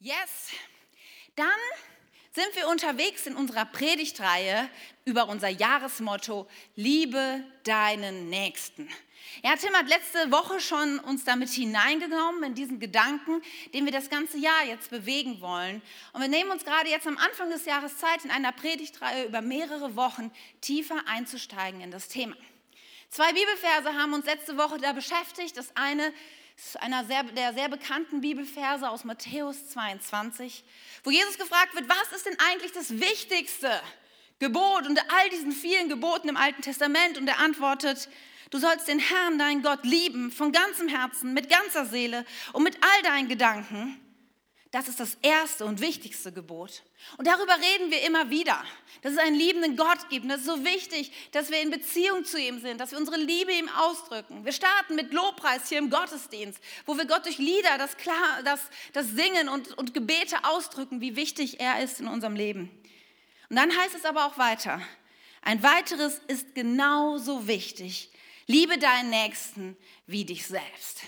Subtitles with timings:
[0.00, 0.52] Yes.
[1.34, 1.48] Dann
[2.32, 4.70] sind wir unterwegs in unserer Predigtreihe
[5.04, 8.88] über unser Jahresmotto Liebe deinen Nächsten.
[9.42, 13.42] Ja, Tim hat letzte Woche schon uns damit hineingenommen in diesen Gedanken,
[13.74, 15.82] den wir das ganze Jahr jetzt bewegen wollen.
[16.12, 19.40] Und wir nehmen uns gerade jetzt am Anfang des Jahres Zeit, in einer Predigtreihe über
[19.40, 20.30] mehrere Wochen
[20.60, 22.36] tiefer einzusteigen in das Thema.
[23.10, 25.56] Zwei Bibelverse haben uns letzte Woche da beschäftigt.
[25.56, 26.12] Das eine
[26.80, 30.64] einer sehr, der sehr bekannten Bibelverse aus Matthäus 22,
[31.04, 33.70] wo Jesus gefragt wird, was ist denn eigentlich das wichtigste
[34.38, 37.16] Gebot unter all diesen vielen Geboten im Alten Testament?
[37.18, 38.08] Und er antwortet,
[38.50, 42.76] du sollst den Herrn, deinen Gott, lieben von ganzem Herzen, mit ganzer Seele und mit
[42.82, 44.00] all deinen Gedanken
[44.70, 46.82] das ist das erste und wichtigste Gebot.
[47.16, 48.62] Und darüber reden wir immer wieder,
[49.00, 50.24] dass es einen liebenden Gott gibt.
[50.24, 53.16] Und das ist so wichtig, dass wir in Beziehung zu ihm sind, dass wir unsere
[53.16, 54.44] Liebe ihm ausdrücken.
[54.44, 58.60] Wir starten mit Lobpreis hier im Gottesdienst, wo wir Gott durch Lieder, das, Klar, das,
[58.92, 62.70] das Singen und, und Gebete ausdrücken, wie wichtig er ist in unserem Leben.
[63.48, 64.82] Und dann heißt es aber auch weiter,
[65.40, 68.10] ein weiteres ist genauso wichtig.
[68.46, 71.02] Liebe deinen Nächsten wie dich selbst.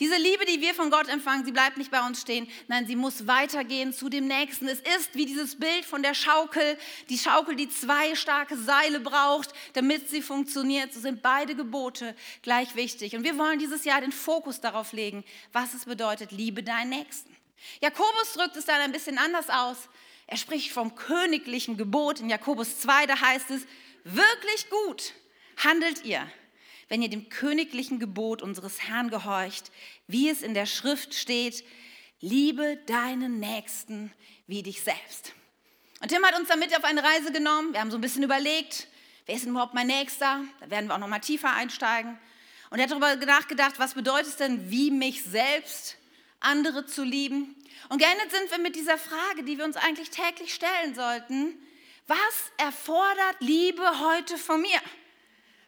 [0.00, 2.48] Diese Liebe, die wir von Gott empfangen, sie bleibt nicht bei uns stehen.
[2.68, 4.68] Nein, sie muss weitergehen zu dem Nächsten.
[4.68, 9.50] Es ist wie dieses Bild von der Schaukel, die Schaukel, die zwei starke Seile braucht,
[9.74, 10.92] damit sie funktioniert.
[10.94, 13.14] So sind beide Gebote gleich wichtig.
[13.14, 17.34] Und wir wollen dieses Jahr den Fokus darauf legen, was es bedeutet, liebe deinen Nächsten.
[17.80, 19.88] Jakobus drückt es dann ein bisschen anders aus.
[20.26, 22.20] Er spricht vom königlichen Gebot.
[22.20, 23.66] In Jakobus 2, da heißt es,
[24.04, 25.12] wirklich gut
[25.56, 26.26] handelt ihr
[26.92, 29.72] wenn ihr dem königlichen Gebot unseres Herrn gehorcht,
[30.08, 31.64] wie es in der Schrift steht,
[32.20, 34.12] liebe deinen Nächsten
[34.46, 35.32] wie dich selbst.
[36.02, 37.72] Und Tim hat uns damit auf eine Reise genommen.
[37.72, 38.88] Wir haben so ein bisschen überlegt,
[39.24, 40.44] wer ist denn überhaupt mein Nächster?
[40.60, 42.18] Da werden wir auch noch mal tiefer einsteigen.
[42.68, 45.96] Und er hat darüber nachgedacht, was bedeutet es denn, wie mich selbst
[46.40, 47.56] andere zu lieben?
[47.88, 51.54] Und geendet sind wir mit dieser Frage, die wir uns eigentlich täglich stellen sollten.
[52.06, 54.78] Was erfordert Liebe heute von mir?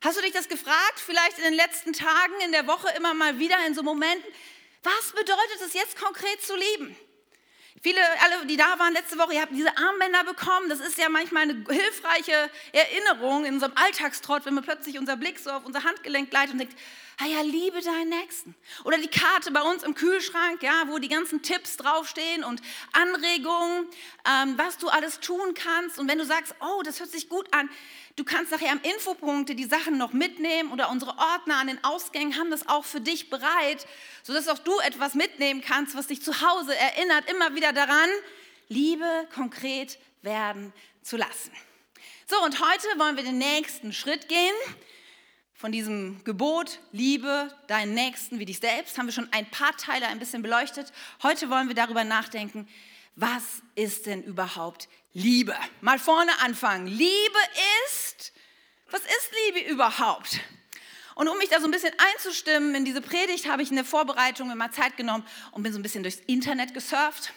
[0.04, 3.38] Hast du dich das gefragt, vielleicht in den letzten Tagen, in der Woche immer mal
[3.38, 4.30] wieder in so Momenten?
[4.82, 6.94] Was bedeutet es jetzt konkret zu lieben?
[7.82, 10.68] Viele, alle, die da waren letzte Woche, ihr habt diese Armbänder bekommen.
[10.68, 15.38] Das ist ja manchmal eine hilfreiche Erinnerung in unserem Alltagstrott, wenn man plötzlich unser Blick
[15.38, 16.76] so auf unser Handgelenk gleitet und denkt,
[17.18, 18.54] ah ja, liebe deinen Nächsten.
[18.84, 22.60] Oder die Karte bei uns im Kühlschrank, ja, wo die ganzen Tipps draufstehen und
[22.92, 23.86] Anregungen,
[24.26, 25.98] ähm, was du alles tun kannst.
[25.98, 27.70] Und wenn du sagst, oh, das hört sich gut an,
[28.16, 32.38] Du kannst nachher am Infopunkte die Sachen noch mitnehmen oder unsere Ordner an den Ausgängen
[32.38, 33.86] haben das auch für dich bereit,
[34.22, 38.08] sodass auch du etwas mitnehmen kannst, was dich zu Hause erinnert, immer wieder daran,
[38.68, 40.72] Liebe konkret werden
[41.02, 41.50] zu lassen.
[42.26, 44.54] So, und heute wollen wir den nächsten Schritt gehen.
[45.52, 50.06] Von diesem Gebot, liebe deinen Nächsten wie dich selbst, haben wir schon ein paar Teile
[50.06, 50.92] ein bisschen beleuchtet.
[51.22, 52.68] Heute wollen wir darüber nachdenken,
[53.16, 53.42] was
[53.74, 55.54] ist denn überhaupt Liebe?
[55.80, 56.88] Mal vorne anfangen.
[56.88, 57.38] Liebe
[57.86, 58.32] ist,
[58.90, 60.40] was ist Liebe überhaupt?
[61.14, 63.84] Und um mich da so ein bisschen einzustimmen in diese Predigt, habe ich in der
[63.84, 67.32] Vorbereitung mir mal Zeit genommen und bin so ein bisschen durchs Internet gesurft.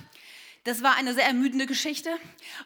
[0.64, 2.18] Das war eine sehr ermüdende Geschichte,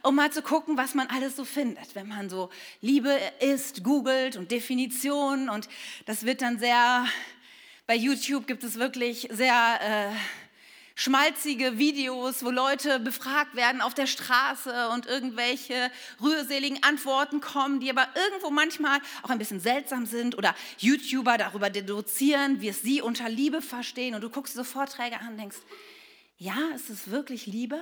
[0.01, 4.37] um mal zu gucken, was man alles so findet, wenn man so Liebe ist, googelt
[4.37, 5.67] und Definitionen und
[6.05, 7.05] das wird dann sehr,
[7.85, 10.13] bei YouTube gibt es wirklich sehr...
[10.13, 10.15] Äh,
[10.95, 15.91] schmalzige Videos, wo Leute befragt werden auf der Straße und irgendwelche
[16.21, 21.69] rührseligen Antworten kommen, die aber irgendwo manchmal auch ein bisschen seltsam sind oder YouTuber darüber
[21.69, 25.57] deduzieren, wie es sie unter Liebe verstehen und du guckst so Vorträge an und denkst,
[26.37, 27.81] ja, ist es wirklich Liebe?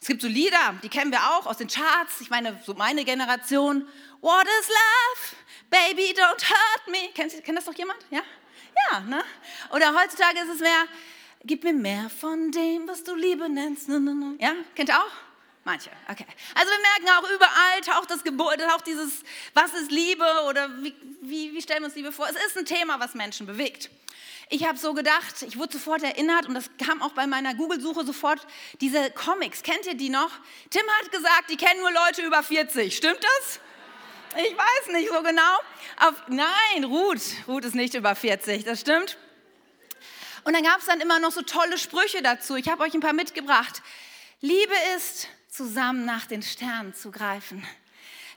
[0.00, 2.20] Es gibt so Lieder, die kennen wir auch aus den Charts.
[2.20, 3.86] Ich meine, so meine Generation.
[4.20, 5.36] What is love?
[5.70, 7.10] Baby, don't hurt me.
[7.14, 7.98] Kennt, kennt das doch jemand?
[8.10, 8.22] Ja?
[8.90, 9.22] Ja, ne?
[9.70, 10.84] Oder heutzutage ist es mehr,
[11.44, 13.88] gib mir mehr von dem, was du Liebe nennst.
[13.88, 15.12] Ja, kennt ihr auch?
[15.64, 16.24] Manche, okay.
[16.54, 19.22] Also wir merken auch überall taucht das Gebot, taucht dieses,
[19.52, 22.26] was ist Liebe oder wie, wie, wie stellen wir uns Liebe vor?
[22.26, 23.90] Es ist ein Thema, was Menschen bewegt.
[24.48, 28.06] Ich habe so gedacht, ich wurde sofort erinnert und das kam auch bei meiner Google-Suche
[28.06, 28.46] sofort,
[28.80, 30.30] diese Comics, kennt ihr die noch?
[30.70, 33.60] Tim hat gesagt, die kennen nur Leute über 40, stimmt das?
[34.42, 35.58] Ich weiß nicht so genau.
[36.00, 39.18] Auf, nein, Ruth, Ruth ist nicht über 40, das stimmt.
[40.48, 42.56] Und dann gab es dann immer noch so tolle Sprüche dazu.
[42.56, 43.82] Ich habe euch ein paar mitgebracht.
[44.40, 47.62] Liebe ist, zusammen nach den Sternen zu greifen.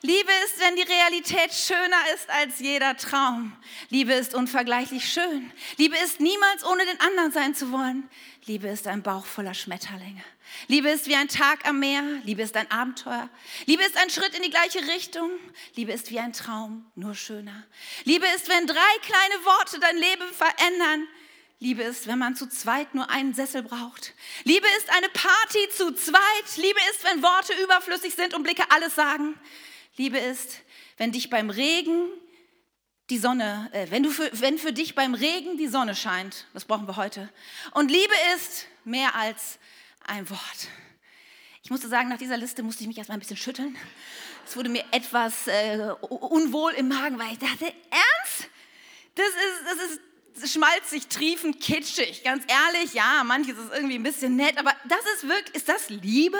[0.01, 3.55] Liebe ist, wenn die Realität schöner ist als jeder Traum.
[3.87, 5.53] Liebe ist unvergleichlich schön.
[5.77, 8.09] Liebe ist, niemals ohne den anderen sein zu wollen.
[8.43, 10.21] Liebe ist ein Bauch voller Schmetterlinge.
[10.67, 12.03] Liebe ist wie ein Tag am Meer.
[12.25, 13.29] Liebe ist ein Abenteuer.
[13.67, 15.31] Liebe ist ein Schritt in die gleiche Richtung.
[15.75, 17.63] Liebe ist wie ein Traum, nur schöner.
[18.03, 21.07] Liebe ist, wenn drei kleine Worte dein Leben verändern.
[21.61, 24.15] Liebe ist, wenn man zu zweit nur einen Sessel braucht.
[24.45, 26.57] Liebe ist eine Party zu zweit.
[26.57, 29.39] Liebe ist, wenn Worte überflüssig sind und Blicke alles sagen.
[29.95, 30.61] Liebe ist,
[30.97, 32.07] wenn dich beim Regen
[33.11, 36.47] die Sonne, äh, wenn, du für, wenn für dich beim Regen die Sonne scheint.
[36.55, 37.29] Das brauchen wir heute.
[37.75, 39.59] Und Liebe ist mehr als
[40.07, 40.67] ein Wort.
[41.61, 43.77] Ich musste sagen, nach dieser Liste musste ich mich erstmal ein bisschen schütteln.
[44.47, 48.49] Es wurde mir etwas äh, unwohl im Magen, weil ich dachte, ernst?
[49.13, 49.99] Das ist, das ist
[50.43, 52.23] schmalzig, triefend, kitschig.
[52.23, 55.89] Ganz ehrlich, ja, manches ist irgendwie ein bisschen nett, aber das ist wirklich, ist das
[55.89, 56.37] Liebe?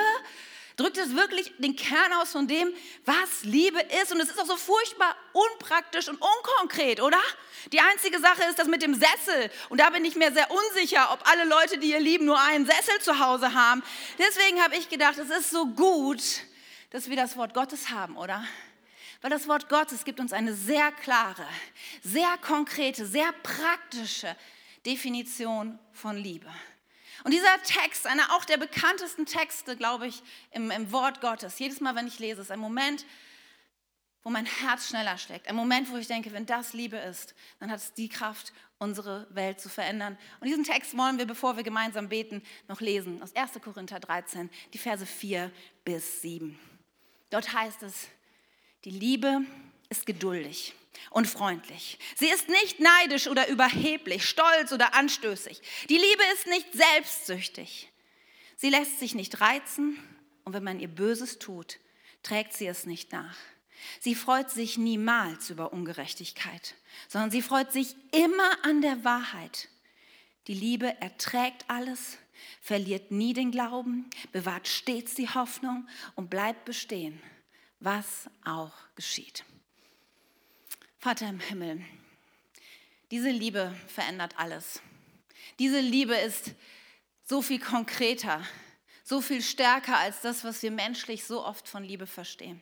[0.77, 2.73] Drückt es wirklich den Kern aus von dem,
[3.05, 4.11] was Liebe ist?
[4.11, 7.19] Und es ist auch so furchtbar unpraktisch und unkonkret, oder?
[7.71, 9.51] Die einzige Sache ist das mit dem Sessel.
[9.69, 12.65] Und da bin ich mir sehr unsicher, ob alle Leute, die ihr lieben, nur einen
[12.65, 13.83] Sessel zu Hause haben.
[14.17, 16.21] Deswegen habe ich gedacht, es ist so gut,
[16.89, 18.43] dass wir das Wort Gottes haben, oder?
[19.21, 21.45] Weil das Wort Gottes gibt uns eine sehr klare,
[22.01, 24.35] sehr konkrete, sehr praktische
[24.85, 26.51] Definition von Liebe.
[27.23, 31.79] Und dieser Text, einer auch der bekanntesten Texte, glaube ich, im, im, Wort Gottes, jedes
[31.79, 33.05] Mal, wenn ich lese, ist ein Moment,
[34.23, 35.47] wo mein Herz schneller schlägt.
[35.47, 39.27] Ein Moment, wo ich denke, wenn das Liebe ist, dann hat es die Kraft, unsere
[39.29, 40.17] Welt zu verändern.
[40.39, 43.21] Und diesen Text wollen wir, bevor wir gemeinsam beten, noch lesen.
[43.21, 43.51] Aus 1.
[43.63, 45.51] Korinther 13, die Verse 4
[45.85, 46.57] bis 7.
[47.29, 48.07] Dort heißt es,
[48.85, 49.41] die Liebe
[49.89, 50.73] ist geduldig
[51.09, 51.99] und freundlich.
[52.15, 55.61] Sie ist nicht neidisch oder überheblich, stolz oder anstößig.
[55.89, 57.91] Die Liebe ist nicht selbstsüchtig.
[58.57, 59.97] Sie lässt sich nicht reizen
[60.43, 61.79] und wenn man ihr Böses tut,
[62.23, 63.37] trägt sie es nicht nach.
[63.99, 66.75] Sie freut sich niemals über Ungerechtigkeit,
[67.07, 69.69] sondern sie freut sich immer an der Wahrheit.
[70.47, 72.17] Die Liebe erträgt alles,
[72.61, 77.19] verliert nie den Glauben, bewahrt stets die Hoffnung und bleibt bestehen
[77.81, 79.43] was auch geschieht.
[80.99, 81.83] Vater im Himmel,
[83.09, 84.81] diese Liebe verändert alles.
[85.59, 86.53] Diese Liebe ist
[87.23, 88.45] so viel konkreter,
[89.03, 92.61] so viel stärker als das, was wir menschlich so oft von Liebe verstehen.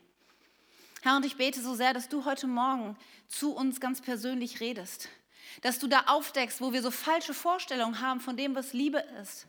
[1.02, 5.10] Herr, und ich bete so sehr, dass du heute Morgen zu uns ganz persönlich redest,
[5.62, 9.48] dass du da aufdeckst, wo wir so falsche Vorstellungen haben von dem, was Liebe ist,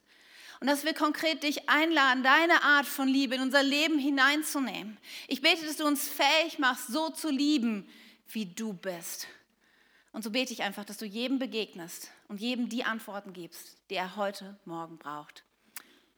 [0.61, 4.99] und dass wir konkret dich einladen, deine Art von Liebe in unser Leben hineinzunehmen.
[5.27, 7.89] Ich bete, dass du uns fähig machst, so zu lieben,
[8.29, 9.27] wie du bist.
[10.13, 13.95] Und so bete ich einfach, dass du jedem begegnest und jedem die Antworten gibst, die
[13.95, 15.45] er heute Morgen braucht.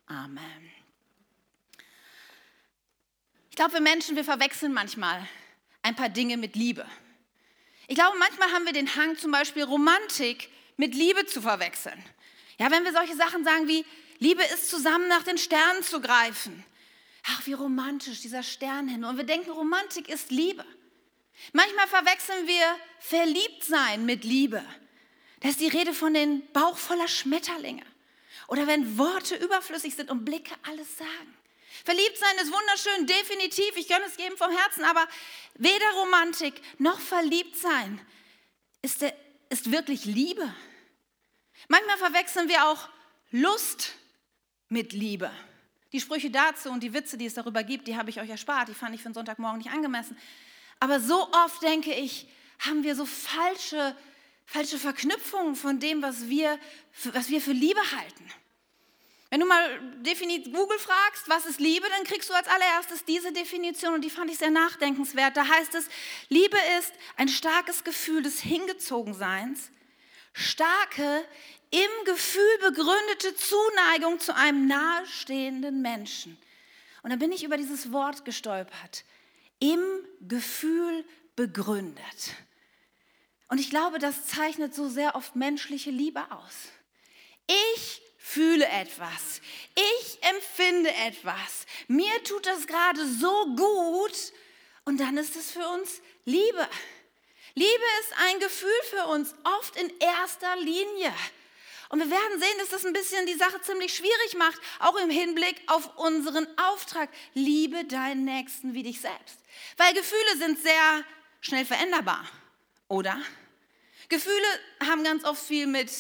[0.07, 0.71] Amen.
[3.51, 5.27] Ich glaube, wir Menschen, wir verwechseln manchmal
[5.83, 6.87] ein paar Dinge mit Liebe.
[7.87, 12.03] Ich glaube, manchmal haben wir den Hang, zum Beispiel Romantik mit Liebe zu verwechseln.
[12.59, 13.85] Ja, wenn wir solche Sachen sagen wie,
[14.23, 16.65] Liebe ist zusammen nach den Sternen zu greifen.
[17.27, 19.05] Ach, wie romantisch dieser Stern hin.
[19.05, 20.65] Und wir denken, Romantik ist Liebe.
[21.53, 22.65] Manchmal verwechseln wir
[23.01, 24.65] Verliebtsein mit Liebe.
[25.41, 27.83] Da ist die Rede von den Bauch voller Schmetterlinge.
[28.47, 31.37] Oder wenn Worte überflüssig sind und Blicke alles sagen.
[31.85, 33.77] Verliebtsein ist wunderschön, definitiv.
[33.77, 34.85] Ich gönne es jedem vom Herzen.
[34.85, 35.05] Aber
[35.55, 38.01] weder Romantik noch Verliebtsein
[38.83, 39.05] ist,
[39.49, 40.55] ist wirklich Liebe.
[41.67, 42.89] Manchmal verwechseln wir auch
[43.33, 43.95] Lust
[44.73, 45.31] mit Liebe.
[45.93, 48.69] Die Sprüche dazu und die Witze, die es darüber gibt, die habe ich euch erspart.
[48.69, 50.17] Die fand ich für den Sonntagmorgen nicht angemessen.
[50.81, 52.27] Aber so oft, denke ich,
[52.59, 53.95] haben wir so falsche,
[54.47, 56.59] falsche Verknüpfungen von dem, was wir,
[57.13, 58.25] was wir für Liebe halten.
[59.29, 59.81] Wenn du mal
[60.53, 64.31] Google fragst, was ist Liebe, dann kriegst du als allererstes diese Definition und die fand
[64.31, 65.37] ich sehr nachdenkenswert.
[65.37, 65.89] Da heißt es,
[66.29, 69.71] Liebe ist ein starkes Gefühl des Hingezogenseins,
[70.35, 71.25] starke,
[71.73, 76.39] im Gefühl begründete Zuneigung zu einem nahestehenden Menschen.
[77.03, 79.05] Und dann bin ich über dieses Wort gestolpert.
[79.59, 79.81] Im
[80.21, 82.35] Gefühl begründet.
[83.49, 86.69] Und ich glaube, das zeichnet so sehr oft menschliche Liebe aus.
[87.75, 89.41] Ich fühle etwas.
[89.75, 91.67] Ich empfinde etwas.
[91.89, 94.33] Mir tut das gerade so gut.
[94.85, 96.69] Und dann ist es für uns Liebe.
[97.55, 101.13] Liebe ist ein Gefühl für uns, oft in erster Linie.
[101.93, 105.11] Und wir werden sehen, dass das ein bisschen die Sache ziemlich schwierig macht, auch im
[105.11, 107.11] Hinblick auf unseren Auftrag.
[107.35, 109.39] Liebe deinen Nächsten wie dich selbst.
[109.77, 111.05] Weil Gefühle sind sehr
[111.43, 112.25] schnell veränderbar,
[112.89, 113.21] oder?
[114.09, 114.47] Gefühle
[114.89, 115.91] haben ganz oft viel mit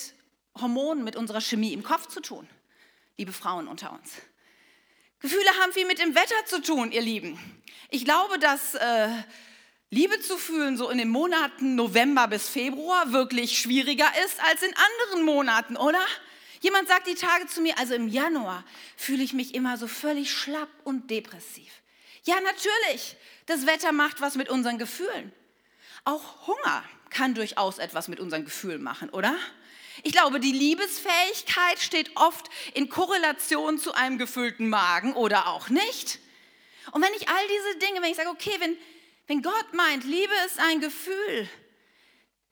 [0.58, 2.49] Hormonen, mit unserer Chemie im Kopf zu tun,
[3.18, 4.14] liebe Frauen unter uns.
[5.20, 7.38] Gefühle haben viel mit dem Wetter zu tun, ihr Lieben.
[7.90, 9.11] Ich glaube, dass äh,
[9.92, 14.72] Liebe zu fühlen, so in den Monaten November bis Februar, wirklich schwieriger ist als in
[14.75, 16.00] anderen Monaten, oder?
[16.62, 18.64] Jemand sagt die Tage zu mir, also im Januar
[18.96, 21.70] fühle ich mich immer so völlig schlapp und depressiv.
[22.25, 25.30] Ja, natürlich, das Wetter macht was mit unseren Gefühlen.
[26.04, 29.37] Auch Hunger kann durchaus etwas mit unseren Gefühlen machen, oder?
[30.04, 36.18] Ich glaube, die Liebesfähigkeit steht oft in Korrelation zu einem gefüllten Magen oder auch nicht.
[36.92, 38.75] Und wenn ich all diese Dinge, wenn ich sage, okay, wenn,
[39.26, 41.49] wenn Gott meint, Liebe ist ein Gefühl,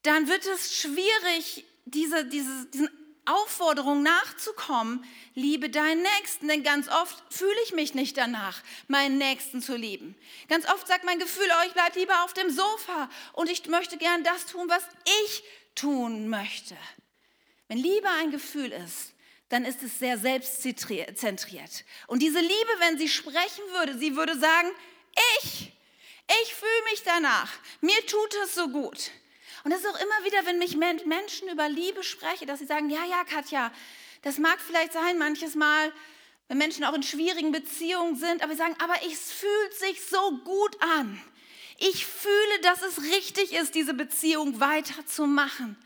[0.02, 2.90] dann wird es schwierig, diese, diese, diesen
[3.26, 9.60] Aufforderung nachzukommen, liebe deinen Nächsten, denn ganz oft fühle ich mich nicht danach, meinen Nächsten
[9.60, 10.16] zu lieben.
[10.48, 13.98] Ganz oft sagt mein Gefühl, oh, ich bleibe lieber auf dem Sofa und ich möchte
[13.98, 14.82] gern das tun, was
[15.24, 16.76] ich tun möchte.
[17.68, 19.12] Wenn Liebe ein Gefühl ist,
[19.48, 21.84] dann ist es sehr selbstzentriert.
[22.06, 24.70] Und diese Liebe, wenn sie sprechen würde, sie würde sagen,
[25.42, 25.72] ich,
[26.42, 29.10] ich fühle mich danach, mir tut es so gut.
[29.64, 32.88] Und das ist auch immer wieder, wenn mich Menschen über Liebe sprechen, dass sie sagen,
[32.88, 33.72] ja, ja, Katja,
[34.22, 35.92] das mag vielleicht sein manches Mal,
[36.48, 40.38] wenn Menschen auch in schwierigen Beziehungen sind, aber sie sagen, aber es fühlt sich so
[40.38, 41.20] gut an.
[41.78, 45.76] Ich fühle, dass es richtig ist, diese Beziehung weiterzumachen.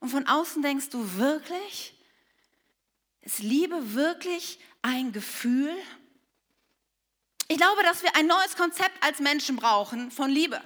[0.00, 1.94] Und von außen denkst du wirklich,
[3.22, 5.74] ist Liebe wirklich ein Gefühl?
[7.52, 10.58] Ich glaube, dass wir ein neues Konzept als Menschen brauchen von Liebe.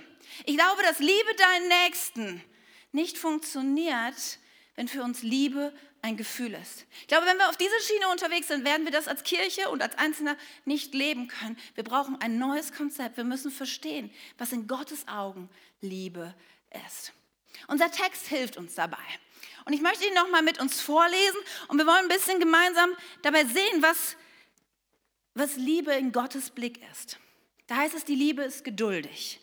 [0.44, 2.44] Ich glaube, dass Liebe deinen Nächsten
[2.92, 4.38] nicht funktioniert,
[4.76, 6.86] wenn für uns Liebe ein Gefühl ist.
[7.00, 9.82] Ich glaube, wenn wir auf dieser Schiene unterwegs sind, werden wir das als Kirche und
[9.82, 11.58] als Einzelner nicht leben können.
[11.74, 13.16] Wir brauchen ein neues Konzept.
[13.16, 15.50] Wir müssen verstehen, was in Gottes Augen
[15.80, 16.36] Liebe
[16.86, 17.12] ist.
[17.66, 19.02] Unser Text hilft uns dabei.
[19.64, 22.90] Und ich möchte ihn nochmal mit uns vorlesen und wir wollen ein bisschen gemeinsam
[23.22, 24.16] dabei sehen, was,
[25.36, 27.18] was Liebe in Gottes Blick ist.
[27.66, 29.38] Da heißt es, die Liebe ist geduldig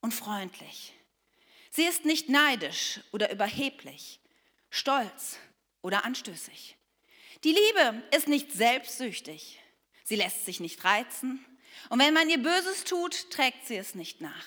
[0.00, 0.94] und freundlich.
[1.70, 4.20] Sie ist nicht neidisch oder überheblich,
[4.70, 5.38] stolz
[5.82, 6.76] oder anstößig.
[7.44, 9.60] Die Liebe ist nicht selbstsüchtig.
[10.02, 11.44] Sie lässt sich nicht reizen.
[11.90, 14.46] Und wenn man ihr Böses tut, trägt sie es nicht nach.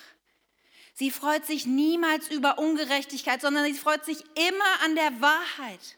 [0.94, 5.98] Sie freut sich niemals über Ungerechtigkeit, sondern sie freut sich immer an der Wahrheit.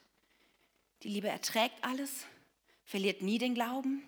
[1.03, 2.11] Die Liebe erträgt alles,
[2.83, 4.03] verliert nie den Glauben,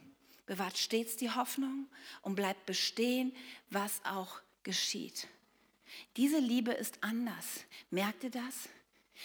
[0.45, 1.87] bewahrt stets die Hoffnung
[2.21, 3.35] und bleibt bestehen,
[3.69, 5.27] was auch geschieht.
[6.17, 7.45] Diese Liebe ist anders.
[7.89, 8.69] Merkt ihr das?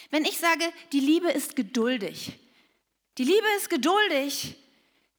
[0.09, 2.33] Wenn ich sage, die Liebe ist geduldig,
[3.17, 4.55] die Liebe ist geduldig,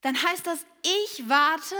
[0.00, 1.76] dann heißt das, ich warte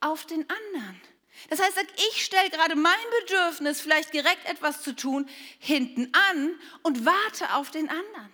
[0.00, 1.00] auf den anderen.
[1.48, 1.78] Das heißt,
[2.10, 7.70] ich stelle gerade mein Bedürfnis, vielleicht direkt etwas zu tun, hinten an und warte auf
[7.70, 8.32] den anderen.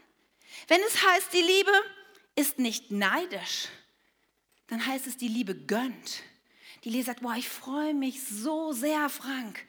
[0.69, 1.73] Wenn es heißt, die Liebe
[2.35, 3.69] ist nicht neidisch,
[4.69, 6.23] dann heißt es, die Liebe gönnt.
[6.85, 9.65] Die Liebe sagt, boah, ich freue mich so sehr, Frank,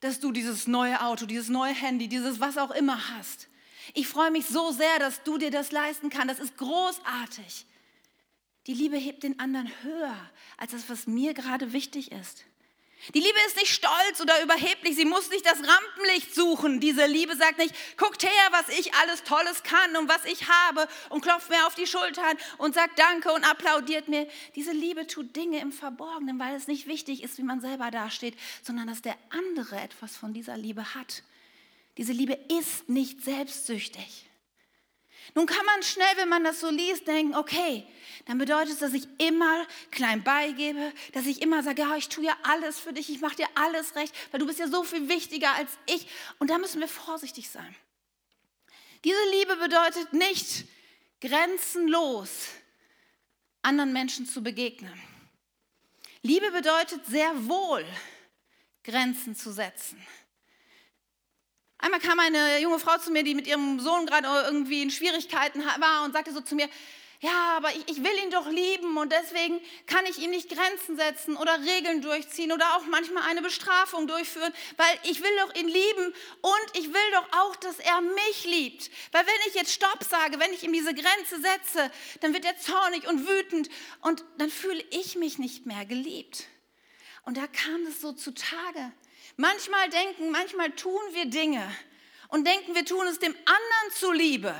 [0.00, 3.48] dass du dieses neue Auto, dieses neue Handy, dieses was auch immer hast.
[3.92, 6.30] Ich freue mich so sehr, dass du dir das leisten kannst.
[6.30, 7.66] Das ist großartig.
[8.66, 12.44] Die Liebe hebt den anderen höher als das, was mir gerade wichtig ist.
[13.12, 16.80] Die Liebe ist nicht stolz oder überheblich, sie muss nicht das Rampenlicht suchen.
[16.80, 20.88] Diese Liebe sagt nicht, guckt her, was ich alles Tolles kann und was ich habe
[21.10, 24.26] und klopft mir auf die Schultern und sagt Danke und applaudiert mir.
[24.54, 28.36] Diese Liebe tut Dinge im Verborgenen, weil es nicht wichtig ist, wie man selber dasteht,
[28.62, 31.22] sondern dass der andere etwas von dieser Liebe hat.
[31.98, 34.26] Diese Liebe ist nicht selbstsüchtig.
[35.34, 37.86] Nun kann man schnell, wenn man das so liest, denken, okay,
[38.26, 42.24] dann bedeutet es, dass ich immer klein beigebe, dass ich immer sage, ja, ich tue
[42.24, 45.08] ja alles für dich, ich mache dir alles recht, weil du bist ja so viel
[45.08, 46.06] wichtiger als ich.
[46.38, 47.74] Und da müssen wir vorsichtig sein.
[49.04, 50.66] Diese Liebe bedeutet nicht
[51.20, 52.48] grenzenlos
[53.62, 55.02] anderen Menschen zu begegnen.
[56.22, 57.84] Liebe bedeutet sehr wohl
[58.82, 60.00] Grenzen zu setzen.
[61.84, 65.62] Einmal kam eine junge Frau zu mir, die mit ihrem Sohn gerade irgendwie in Schwierigkeiten
[65.62, 66.66] war und sagte so zu mir,
[67.20, 70.96] ja, aber ich, ich, will ihn doch lieben und deswegen kann ich ihm nicht Grenzen
[70.96, 75.68] setzen oder Regeln durchziehen oder auch manchmal eine Bestrafung durchführen, weil ich will doch ihn
[75.68, 78.90] lieben und ich will doch auch, dass er mich liebt.
[79.12, 81.90] Weil wenn ich jetzt Stopp sage, wenn ich ihm diese Grenze setze,
[82.22, 83.68] dann wird er zornig und wütend
[84.00, 86.44] und dann fühle ich mich nicht mehr geliebt.
[87.26, 88.90] Und da kam es so zutage.
[89.36, 91.64] Manchmal denken, manchmal tun wir Dinge
[92.28, 94.54] und denken, wir tun es dem anderen zuliebe.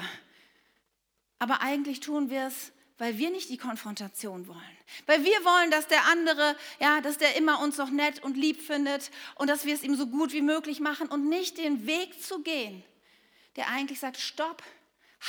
[1.38, 4.78] Aber eigentlich tun wir es, weil wir nicht die Konfrontation wollen.
[5.06, 8.62] Weil wir wollen, dass der andere, ja, dass der immer uns noch nett und lieb
[8.62, 12.22] findet und dass wir es ihm so gut wie möglich machen und nicht den Weg
[12.22, 12.84] zu gehen,
[13.56, 14.62] der eigentlich sagt, stopp,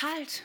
[0.01, 0.43] halt,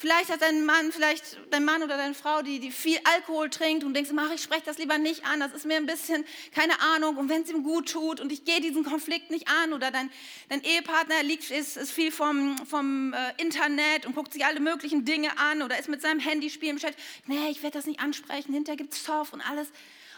[0.00, 3.82] Vielleicht hat dein Mann, vielleicht dein Mann oder deine Frau, die, die viel Alkohol trinkt
[3.82, 6.24] und denkst, ach, ich spreche das lieber nicht an, das ist mir ein bisschen,
[6.54, 9.72] keine Ahnung, und wenn es ihm gut tut und ich gehe diesen Konflikt nicht an
[9.72, 10.08] oder dein,
[10.50, 15.04] dein Ehepartner liegt, ist, ist viel vom, vom äh, Internet und guckt sich alle möglichen
[15.04, 18.54] Dinge an oder ist mit seinem Handy spielen beschäftigt, nee, ich werde das nicht ansprechen,
[18.54, 19.66] hinterher gibt es Zoff und alles.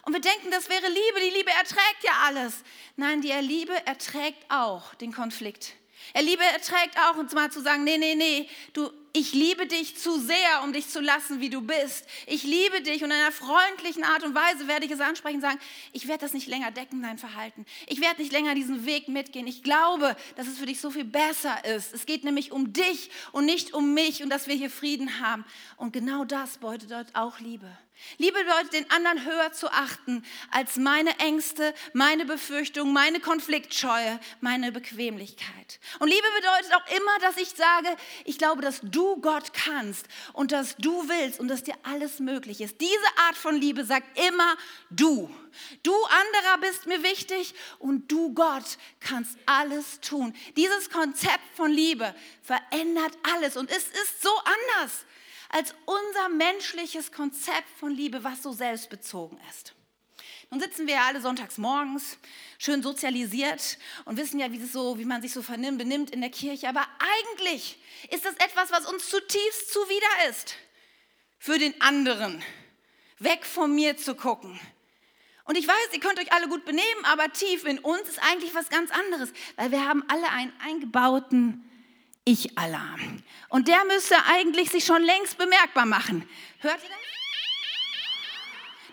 [0.02, 2.64] Und wir denken, das wäre Liebe, die Liebe erträgt ja alles.
[2.96, 5.72] Nein, die Liebe erträgt auch den Konflikt.
[6.12, 9.96] Er Liebe erträgt auch, und zwar zu sagen, nee, nee, nee, du, ich liebe dich
[9.96, 12.06] zu sehr, um dich zu lassen, wie du bist.
[12.26, 15.42] Ich liebe dich und in einer freundlichen Art und Weise werde ich es ansprechen und
[15.42, 15.58] sagen,
[15.92, 17.66] ich werde das nicht länger decken, dein Verhalten.
[17.86, 19.46] Ich werde nicht länger diesen Weg mitgehen.
[19.46, 21.92] Ich glaube, dass es für dich so viel besser ist.
[21.92, 25.44] Es geht nämlich um dich und nicht um mich und dass wir hier Frieden haben.
[25.76, 27.70] Und genau das bedeutet auch Liebe.
[28.18, 34.72] Liebe bedeutet, den anderen höher zu achten als meine Ängste, meine Befürchtungen, meine Konfliktscheue, meine
[34.72, 35.80] Bequemlichkeit.
[35.98, 40.52] Und Liebe bedeutet auch immer, dass ich sage, ich glaube, dass du Gott kannst und
[40.52, 42.80] dass du willst und dass dir alles möglich ist.
[42.80, 44.56] Diese Art von Liebe sagt immer
[44.90, 45.30] du.
[45.82, 50.34] Du anderer bist mir wichtig und du Gott kannst alles tun.
[50.56, 54.30] Dieses Konzept von Liebe verändert alles und es ist so
[54.68, 55.04] anders
[55.50, 59.74] als unser menschliches Konzept von Liebe, was so selbstbezogen ist.
[60.50, 62.18] Nun sitzen wir ja alle sonntags morgens,
[62.58, 66.30] schön sozialisiert und wissen ja, wie, so, wie man sich so vernimmt, benimmt in der
[66.30, 66.68] Kirche.
[66.68, 66.86] Aber
[67.26, 67.78] eigentlich
[68.10, 70.56] ist das etwas, was uns zutiefst zuwider ist,
[71.38, 72.42] für den anderen,
[73.18, 74.58] weg von mir zu gucken.
[75.44, 78.54] Und ich weiß, ihr könnt euch alle gut benehmen, aber tief in uns ist eigentlich
[78.54, 81.69] was ganz anderes, weil wir haben alle einen eingebauten
[82.24, 83.22] ich-Alarm.
[83.48, 86.28] Und der müsste eigentlich sich schon längst bemerkbar machen.
[86.60, 86.98] Hört ihr das?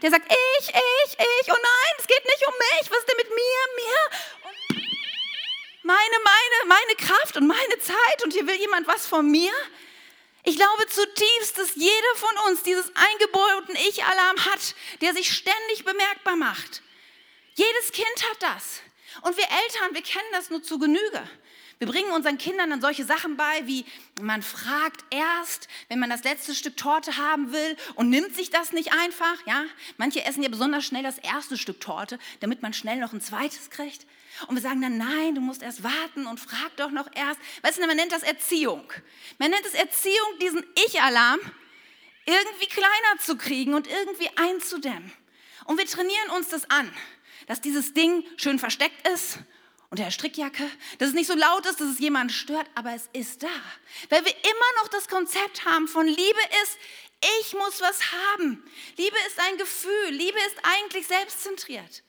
[0.02, 3.18] Der sagt, ich, ich, ich, oh nein, es geht nicht um mich, was ist denn
[3.18, 4.50] mit mir, mir?
[4.50, 4.56] Und
[5.82, 9.52] meine, meine, meine Kraft und meine Zeit und hier will jemand was von mir?
[10.44, 16.36] Ich glaube zutiefst, dass jeder von uns dieses eingebauten Ich-Alarm hat, der sich ständig bemerkbar
[16.36, 16.84] macht.
[17.56, 18.82] Jedes Kind hat das.
[19.24, 21.28] Und wir Eltern, wir kennen das nur zu Genüge.
[21.80, 23.86] Wir bringen unseren Kindern dann solche Sachen bei, wie
[24.20, 28.72] man fragt erst, wenn man das letzte Stück Torte haben will und nimmt sich das
[28.72, 29.46] nicht einfach.
[29.46, 29.64] Ja?
[29.98, 33.70] Manche essen ja besonders schnell das erste Stück Torte, damit man schnell noch ein zweites
[33.70, 34.08] kriegt.
[34.48, 37.40] Und wir sagen dann, nein, du musst erst warten und frag doch noch erst.
[37.62, 38.92] Weißt du, man nennt das Erziehung.
[39.38, 41.40] Man nennt es Erziehung, diesen Ich-Alarm
[42.26, 45.12] irgendwie kleiner zu kriegen und irgendwie einzudämmen.
[45.66, 46.92] Und wir trainieren uns das an,
[47.48, 49.40] dass dieses Ding schön versteckt ist
[49.90, 53.10] unter der Strickjacke, dass es nicht so laut ist, dass es jemand stört, aber es
[53.14, 53.62] ist da.
[54.10, 56.78] Weil wir immer noch das Konzept haben von Liebe ist,
[57.42, 58.64] ich muss was haben.
[58.98, 62.04] Liebe ist ein Gefühl, Liebe ist eigentlich selbstzentriert.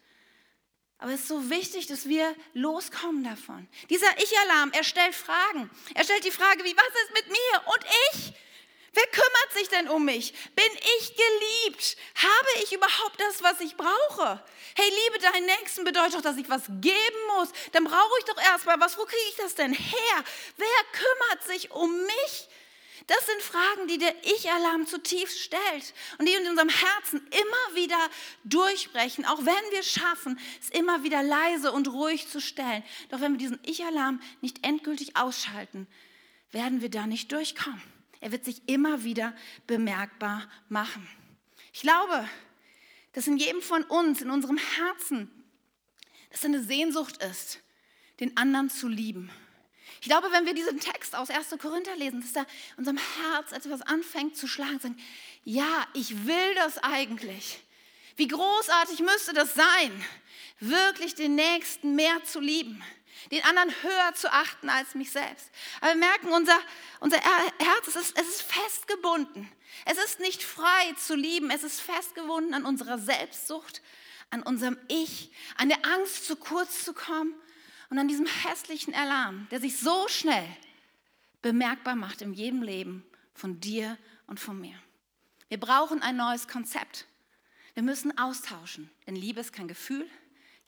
[0.99, 3.69] Aber es ist so wichtig, dass wir loskommen davon.
[3.89, 5.71] Dieser Ich-Alarm, er stellt Fragen.
[5.95, 8.33] Er stellt die Frage, wie, was ist mit mir und ich?
[8.93, 10.33] Wer kümmert sich denn um mich?
[10.55, 11.97] Bin ich geliebt?
[12.17, 14.43] Habe ich überhaupt das, was ich brauche?
[14.75, 17.51] Hey, liebe deinen Nächsten bedeutet doch, dass ich was geben muss.
[17.73, 18.97] Dann brauche ich doch erstmal was.
[18.97, 20.25] Wo kriege ich das denn her?
[20.57, 22.49] Wer kümmert sich um mich?
[23.07, 27.99] Das sind Fragen, die der Ich-Alarm zutiefst stellt und die in unserem Herzen immer wieder
[28.45, 32.85] durchbrechen, auch wenn wir schaffen, es immer wieder leise und ruhig zu stellen.
[33.09, 35.87] Doch wenn wir diesen Ich-Alarm nicht endgültig ausschalten,
[36.53, 37.98] werden wir da nicht durchkommen.
[38.21, 39.35] Er wird sich immer wieder
[39.67, 41.09] bemerkbar machen.
[41.73, 42.29] Ich glaube,
[43.13, 45.31] dass in jedem von uns, in unserem Herzen,
[46.31, 47.61] dass eine Sehnsucht ist,
[48.21, 49.31] den anderen zu lieben.
[50.01, 51.57] Ich glaube, wenn wir diesen Text aus 1.
[51.61, 54.97] Korinther lesen, dass da unserem Herz etwas anfängt zu schlagen, sagen,
[55.45, 57.61] ja, ich will das eigentlich.
[58.17, 60.05] Wie großartig müsste das sein,
[60.61, 62.83] wirklich den Nächsten mehr zu lieben
[63.31, 65.51] den anderen höher zu achten als mich selbst.
[65.81, 66.59] Aber wir merken, unser,
[67.01, 69.51] unser Herz, es ist, es ist festgebunden.
[69.85, 73.83] Es ist nicht frei zu lieben, es ist festgebunden an unserer Selbstsucht,
[74.31, 77.35] an unserem Ich, an der Angst, zu kurz zu kommen
[77.91, 80.47] und an diesem hässlichen Alarm, der sich so schnell
[81.43, 83.05] bemerkbar macht in jedem Leben
[83.35, 84.79] von dir und von mir.
[85.49, 87.07] Wir brauchen ein neues Konzept.
[87.75, 90.09] Wir müssen austauschen, denn Liebe ist kein Gefühl,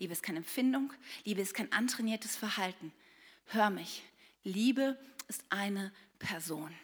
[0.01, 0.93] Liebe ist keine Empfindung,
[1.25, 2.91] Liebe ist kein antrainiertes Verhalten.
[3.49, 4.03] Hör mich,
[4.43, 6.75] Liebe ist eine Person.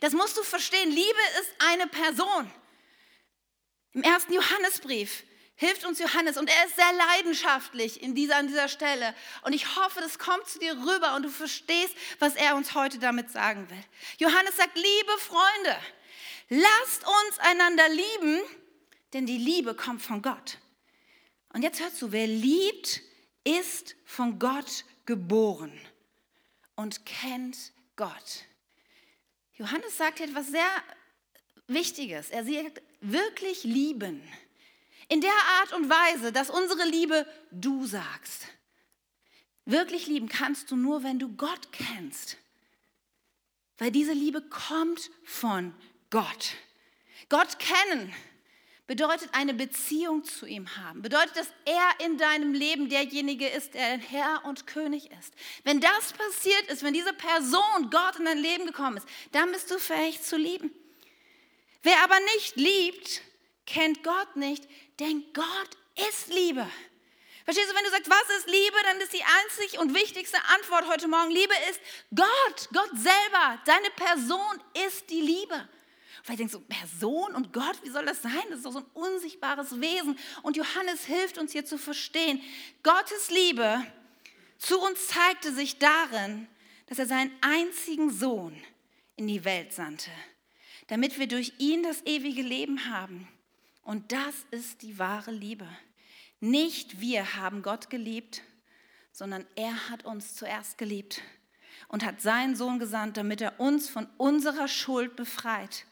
[0.00, 2.50] Das musst du verstehen, Liebe ist eine Person.
[3.94, 5.24] Im ersten Johannesbrief
[5.56, 9.14] hilft uns Johannes und er ist sehr leidenschaftlich in dieser, an dieser Stelle.
[9.44, 12.98] Und ich hoffe, das kommt zu dir rüber und du verstehst, was er uns heute
[12.98, 13.84] damit sagen will.
[14.18, 15.78] Johannes sagt, liebe Freunde,
[16.50, 18.42] lasst uns einander lieben,
[19.14, 20.58] denn die Liebe kommt von Gott.
[21.52, 23.02] Und jetzt hörst du, wer liebt,
[23.44, 25.72] ist von Gott geboren
[26.76, 28.46] und kennt Gott.
[29.54, 30.68] Johannes sagt etwas sehr
[31.66, 32.30] Wichtiges.
[32.30, 34.22] Er sagt, wirklich lieben.
[35.08, 38.46] In der Art und Weise, dass unsere Liebe du sagst.
[39.64, 42.38] Wirklich lieben kannst du nur, wenn du Gott kennst.
[43.78, 45.74] Weil diese Liebe kommt von
[46.10, 46.54] Gott.
[47.28, 48.12] Gott kennen
[48.92, 51.00] bedeutet eine Beziehung zu ihm haben.
[51.00, 55.32] Bedeutet, dass er in deinem Leben derjenige ist, der Herr und König ist.
[55.64, 59.70] Wenn das passiert ist, wenn diese Person Gott in dein Leben gekommen ist, dann bist
[59.70, 60.70] du fähig zu lieben.
[61.82, 63.22] Wer aber nicht liebt,
[63.64, 64.68] kennt Gott nicht,
[65.00, 66.68] denn Gott ist Liebe.
[67.46, 70.86] Verstehst du, wenn du sagst, was ist Liebe, dann ist die einzig und wichtigste Antwort
[70.86, 71.80] heute Morgen, Liebe ist
[72.14, 75.66] Gott, Gott selber, deine Person ist die Liebe.
[76.22, 78.42] Vielleicht denkst du, Person und Gott, wie soll das sein?
[78.48, 80.16] Das ist doch so ein unsichtbares Wesen.
[80.42, 82.40] Und Johannes hilft uns hier zu verstehen,
[82.82, 83.84] Gottes Liebe
[84.58, 86.46] zu uns zeigte sich darin,
[86.86, 88.56] dass er seinen einzigen Sohn
[89.16, 90.10] in die Welt sandte,
[90.86, 93.26] damit wir durch ihn das ewige Leben haben.
[93.82, 95.66] Und das ist die wahre Liebe.
[96.38, 98.42] Nicht wir haben Gott geliebt,
[99.10, 101.20] sondern er hat uns zuerst geliebt
[101.88, 105.86] und hat seinen Sohn gesandt, damit er uns von unserer Schuld befreit.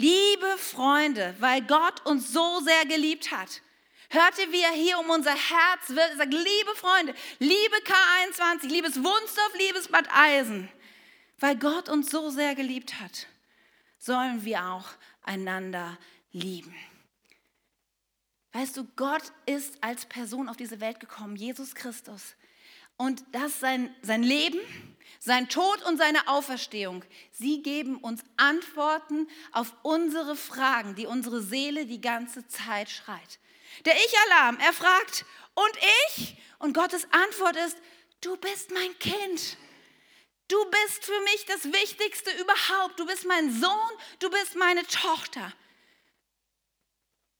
[0.00, 3.62] Liebe Freunde, weil Gott uns so sehr geliebt hat,
[4.10, 6.16] hört ihr, wie er hier um unser Herz wird?
[6.16, 10.68] Sagt, liebe Freunde, liebe K21, liebes Wunsdorf, liebes Bad Eisen,
[11.40, 13.26] weil Gott uns so sehr geliebt hat,
[13.98, 14.86] sollen wir auch
[15.24, 15.98] einander
[16.30, 16.76] lieben.
[18.52, 22.36] Weißt du, Gott ist als Person auf diese Welt gekommen, Jesus Christus.
[22.98, 24.60] Und das sein, sein Leben,
[25.20, 31.86] sein Tod und seine Auferstehung, sie geben uns Antworten auf unsere Fragen, die unsere Seele
[31.86, 33.38] die ganze Zeit schreit.
[33.84, 35.78] Der Ich-Alarm, er fragt, und
[36.16, 36.36] ich?
[36.58, 37.78] Und Gottes Antwort ist,
[38.20, 39.56] du bist mein Kind.
[40.48, 42.98] Du bist für mich das Wichtigste überhaupt.
[42.98, 45.52] Du bist mein Sohn, du bist meine Tochter.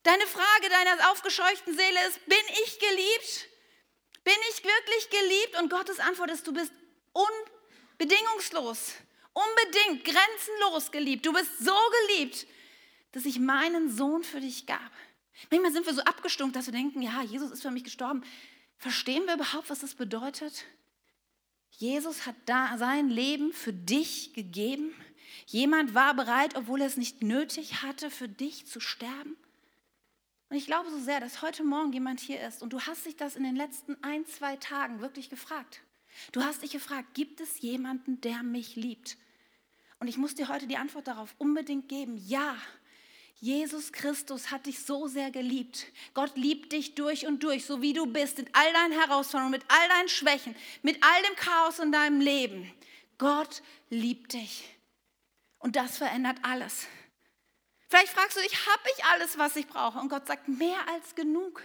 [0.02, 3.48] Deine Frage deiner aufgescheuchten Seele ist, bin ich geliebt?
[4.28, 5.58] Bin ich wirklich geliebt?
[5.58, 6.70] Und Gottes Antwort ist, du bist
[7.14, 8.92] unbedingungslos,
[9.32, 11.24] unbedingt, grenzenlos geliebt.
[11.24, 11.72] Du bist so
[12.10, 12.46] geliebt,
[13.12, 14.92] dass ich meinen Sohn für dich gab.
[15.50, 18.22] Manchmal sind wir so abgestumpft, dass wir denken, ja, Jesus ist für mich gestorben.
[18.76, 20.66] Verstehen wir überhaupt, was das bedeutet?
[21.70, 24.94] Jesus hat da sein Leben für dich gegeben.
[25.46, 29.38] Jemand war bereit, obwohl er es nicht nötig hatte, für dich zu sterben.
[30.50, 33.16] Und ich glaube so sehr, dass heute Morgen jemand hier ist und du hast dich
[33.16, 35.82] das in den letzten ein, zwei Tagen wirklich gefragt.
[36.32, 39.18] Du hast dich gefragt, gibt es jemanden, der mich liebt?
[40.00, 42.56] Und ich muss dir heute die Antwort darauf unbedingt geben, ja.
[43.40, 45.86] Jesus Christus hat dich so sehr geliebt.
[46.12, 49.64] Gott liebt dich durch und durch, so wie du bist, mit all deinen Herausforderungen, mit
[49.68, 52.72] all deinen Schwächen, mit all dem Chaos in deinem Leben.
[53.16, 54.64] Gott liebt dich.
[55.58, 56.88] Und das verändert alles.
[57.88, 59.98] Vielleicht fragst du dich, habe ich alles, was ich brauche?
[59.98, 61.62] Und Gott sagt, mehr als genug.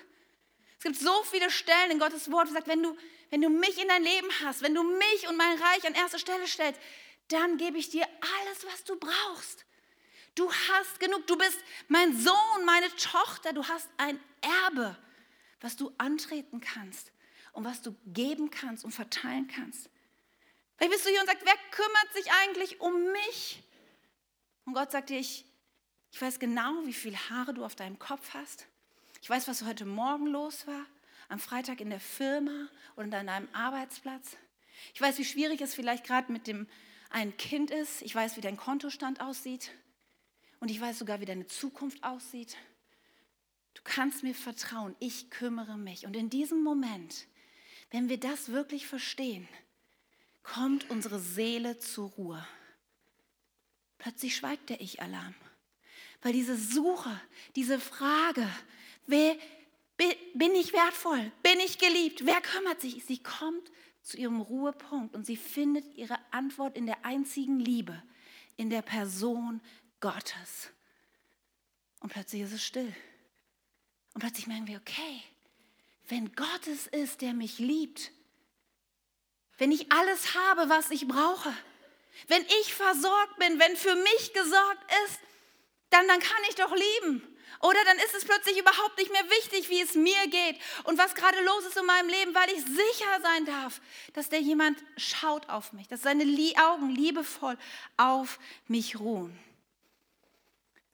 [0.78, 2.98] Es gibt so viele Stellen in Gottes Wort, wo sagt, wenn du,
[3.30, 6.20] wenn du mich in dein Leben hast, wenn du mich und mein Reich an erste
[6.20, 6.80] Stelle stellst,
[7.28, 9.66] dann gebe ich dir alles, was du brauchst.
[10.36, 11.60] Du hast genug, du bist
[11.90, 14.98] mein Sohn, meine Tochter, du hast ein Erbe,
[15.62, 17.12] was du antreten kannst
[17.52, 19.90] und was du geben kannst und verteilen kannst.
[20.78, 23.64] Vielleicht bist du hier und sagst, wer kümmert sich eigentlich um mich?
[24.66, 25.46] Und Gott sagt dir, ich
[26.14, 28.68] ich weiß genau, wie viele Haare du auf deinem Kopf hast.
[29.24, 30.86] Ich weiß, was heute Morgen los war,
[31.28, 34.38] am Freitag in der Firma oder an deinem Arbeitsplatz.
[34.94, 36.68] Ich weiß, wie schwierig es vielleicht gerade mit dem
[37.10, 38.04] ein Kind ist.
[38.04, 39.72] Ich weiß, wie dein Kontostand aussieht.
[40.60, 42.58] Und ich weiß sogar, wie deine Zukunft aussieht.
[43.74, 46.06] Du kannst mir vertrauen, ich kümmere mich.
[46.06, 47.26] Und in diesem Moment,
[47.90, 49.48] wenn wir das wirklich verstehen,
[50.44, 52.48] kommt unsere Seele zur Ruhe.
[53.98, 55.34] Plötzlich schweigt der Ich-Alarm.
[56.24, 57.22] Weil diese Suche,
[57.56, 58.50] diese Frage,
[59.06, 59.38] wer,
[60.34, 61.32] bin ich wertvoll?
[61.44, 62.26] Bin ich geliebt?
[62.26, 63.04] Wer kümmert sich?
[63.06, 68.02] Sie kommt zu ihrem Ruhepunkt und sie findet ihre Antwort in der einzigen Liebe,
[68.56, 69.62] in der Person
[70.00, 70.70] Gottes.
[72.00, 72.94] Und plötzlich ist es still.
[74.14, 75.22] Und plötzlich merken wir, okay,
[76.08, 78.12] wenn Gott es ist, der mich liebt,
[79.58, 81.54] wenn ich alles habe, was ich brauche,
[82.28, 85.20] wenn ich versorgt bin, wenn für mich gesorgt ist,
[85.94, 87.28] dann, dann kann ich doch lieben.
[87.64, 91.16] Oder dann ist es plötzlich überhaupt nicht mehr wichtig, wie es mir geht und was
[91.16, 93.80] gerade los ist in meinem Leben, weil ich sicher sein darf,
[94.12, 96.26] dass der jemand schaut auf mich, dass seine
[96.62, 97.58] Augen liebevoll
[97.96, 99.38] auf mich ruhen.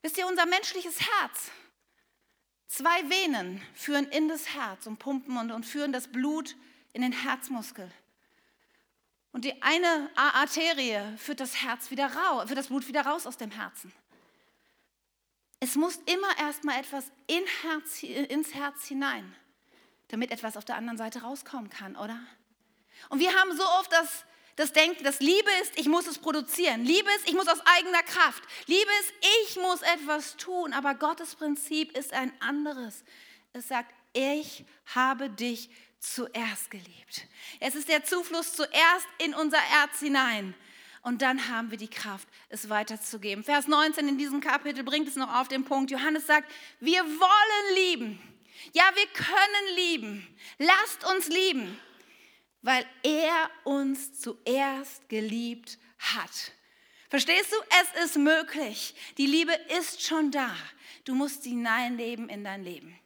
[0.04, 1.50] Wisst ihr, unser menschliches Herz,
[2.68, 6.56] zwei Venen führen in das Herz und pumpen und, und führen das Blut
[6.94, 7.92] in den Herzmuskel.
[9.32, 13.38] Und die eine Arterie führt das Herz wieder raus, führt das Blut wieder raus aus
[13.38, 13.92] dem Herzen.
[15.60, 19.36] Es muss immer erstmal etwas in Herz, ins Herz hinein,
[20.08, 22.20] damit etwas auf der anderen Seite rauskommen kann, oder?
[23.10, 26.84] Und wir haben so oft das, das Denken, dass Liebe ist, ich muss es produzieren.
[26.84, 28.44] Liebe ist, ich muss aus eigener Kraft.
[28.68, 29.14] Liebe ist,
[29.48, 30.74] ich muss etwas tun.
[30.74, 33.04] Aber Gottes Prinzip ist ein anderes.
[33.54, 35.70] Es sagt, ich habe dich
[36.00, 37.28] zuerst geliebt.
[37.60, 40.56] Es ist der Zufluss zuerst in unser Herz hinein.
[41.02, 43.44] Und dann haben wir die Kraft, es weiterzugeben.
[43.44, 45.92] Vers 19 in diesem Kapitel bringt es noch auf den Punkt.
[45.92, 48.22] Johannes sagt, wir wollen lieben.
[48.74, 50.38] Ja, wir können lieben.
[50.58, 51.80] Lasst uns lieben,
[52.62, 56.52] weil er uns zuerst geliebt hat.
[57.10, 57.56] Verstehst du?
[57.82, 58.94] Es ist möglich.
[59.18, 60.56] Die Liebe ist schon da.
[61.06, 63.00] Du musst sie hineinleben in dein Leben.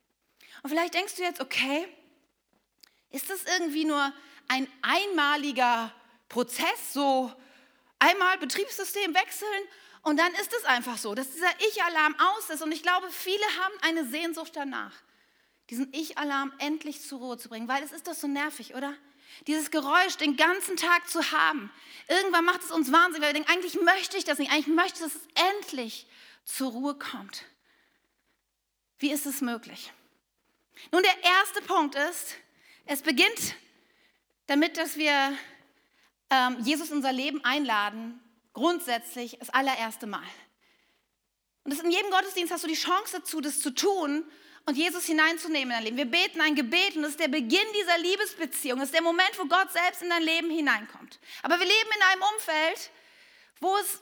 [0.61, 1.87] Und vielleicht denkst du jetzt, okay,
[3.11, 4.11] ist das irgendwie nur
[4.47, 5.93] ein einmaliger
[6.27, 7.31] Prozess, so
[8.03, 9.67] einmal Betriebssystem wechseln
[10.01, 12.61] und dann ist es einfach so, dass dieser Ich-Alarm aus ist.
[12.61, 14.93] Und ich glaube, viele haben eine Sehnsucht danach,
[15.69, 18.93] diesen Ich-Alarm endlich zur Ruhe zu bringen, weil es ist doch so nervig, oder?
[19.47, 21.71] Dieses Geräusch den ganzen Tag zu haben.
[22.07, 24.99] Irgendwann macht es uns wahnsinnig, weil wir denken, eigentlich möchte ich das nicht, eigentlich möchte
[24.99, 26.05] ich, dass es endlich
[26.43, 27.45] zur Ruhe kommt.
[28.99, 29.91] Wie ist es möglich?
[30.91, 32.35] Nun, der erste Punkt ist,
[32.85, 33.55] es beginnt
[34.47, 35.37] damit, dass wir
[36.33, 38.19] ähm, Jesus in unser Leben einladen,
[38.53, 40.23] grundsätzlich das allererste Mal.
[41.63, 44.25] Und in jedem Gottesdienst hast du die Chance dazu, das zu tun
[44.65, 45.97] und Jesus hineinzunehmen in dein Leben.
[45.97, 48.79] Wir beten ein Gebet und das ist der Beginn dieser Liebesbeziehung.
[48.79, 51.19] Das ist der Moment, wo Gott selbst in dein Leben hineinkommt.
[51.43, 52.89] Aber wir leben in einem Umfeld,
[53.59, 54.01] wo es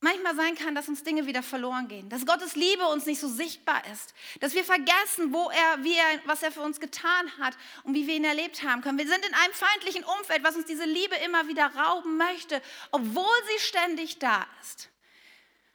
[0.00, 3.28] manchmal sein kann, dass uns Dinge wieder verloren gehen, dass Gottes Liebe uns nicht so
[3.28, 7.56] sichtbar ist, dass wir vergessen, wo er, wie er, was er für uns getan hat
[7.84, 8.98] und wie wir ihn erlebt haben können.
[8.98, 13.24] Wir sind in einem feindlichen Umfeld, was uns diese Liebe immer wieder rauben möchte, obwohl
[13.52, 14.88] sie ständig da ist.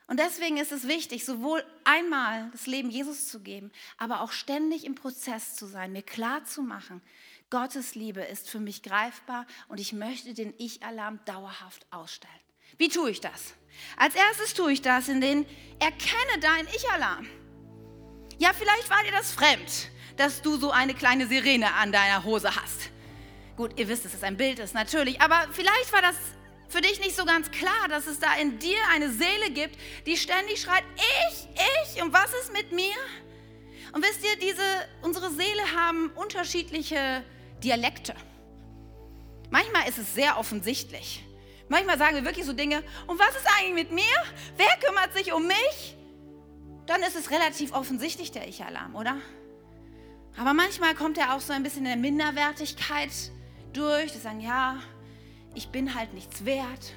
[0.08, 4.86] Und deswegen ist es wichtig, sowohl einmal das Leben Jesus zu geben, aber auch ständig
[4.86, 7.02] im Prozess zu sein, mir klar zu machen,
[7.50, 12.45] Gottes Liebe ist für mich greifbar und ich möchte den Ich-Alarm dauerhaft ausstellen.
[12.78, 13.54] Wie tue ich das?
[13.98, 15.46] Als erstes tue ich das, in den
[15.80, 17.28] erkenne deinen Ich-Alarm.
[18.38, 22.56] Ja, vielleicht war dir das fremd, dass du so eine kleine Sirene an deiner Hose
[22.56, 22.92] hast.
[23.56, 26.16] Gut, ihr wisst, dass es ein Bild ist, natürlich, aber vielleicht war das
[26.68, 30.18] für dich nicht so ganz klar, dass es da in dir eine Seele gibt, die
[30.18, 30.84] ständig schreit,
[31.30, 31.48] ich,
[31.96, 32.96] ich, und was ist mit mir?
[33.94, 34.64] Und wisst ihr, diese,
[35.02, 37.24] unsere Seele haben unterschiedliche
[37.64, 38.14] Dialekte.
[39.50, 41.25] Manchmal ist es sehr offensichtlich.
[41.68, 44.04] Manchmal sagen wir wirklich so Dinge, und was ist eigentlich mit mir?
[44.58, 45.98] Wer kümmert sich um mich?
[46.86, 49.18] Dann ist es relativ offensichtlich der Ich-Alarm, oder?
[50.38, 53.12] Aber manchmal kommt er auch so ein bisschen in der Minderwertigkeit
[53.74, 54.12] durch.
[54.12, 54.78] Die sagen, ja,
[55.56, 56.94] ich bin halt nichts wert.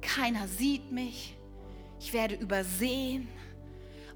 [0.00, 1.36] Keiner sieht mich.
[1.98, 3.28] Ich werde übersehen.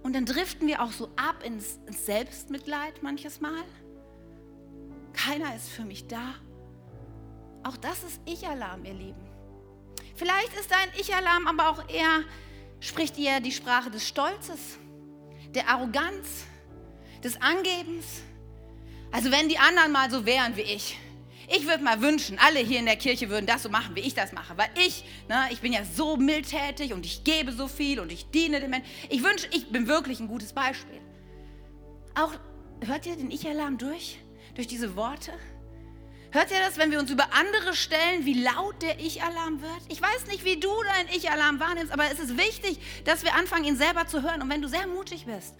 [0.02, 3.64] Und dann driften wir auch so ab ins, Selbstmitleid manches Mal.
[5.12, 6.34] Keiner ist für mich da.
[7.62, 9.33] Auch das ist Ich-Alarm, ihr Lieben.
[10.16, 12.22] Vielleicht ist dein Ich-Alarm aber auch eher,
[12.80, 14.78] spricht eher die Sprache des Stolzes,
[15.54, 16.44] der Arroganz,
[17.22, 18.22] des Angebens.
[19.10, 20.98] Also wenn die anderen mal so wären wie ich.
[21.48, 24.14] Ich würde mal wünschen, alle hier in der Kirche würden das so machen, wie ich
[24.14, 24.56] das mache.
[24.56, 28.30] Weil ich, ne, ich bin ja so mildtätig und ich gebe so viel und ich
[28.30, 28.88] diene den Menschen.
[29.10, 31.00] Ich wünsche, ich bin wirklich ein gutes Beispiel.
[32.14, 32.32] Auch,
[32.80, 34.18] hört ihr den Ich-Alarm durch?
[34.54, 35.32] Durch diese Worte?
[36.34, 39.80] Hört ihr das, wenn wir uns über andere stellen, wie laut der Ich-Alarm wird?
[39.88, 43.64] Ich weiß nicht, wie du deinen Ich-Alarm wahrnimmst, aber es ist wichtig, dass wir anfangen,
[43.64, 44.42] ihn selber zu hören.
[44.42, 45.54] Und wenn du sehr mutig bist,